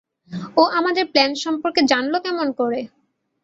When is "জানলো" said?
1.91-2.17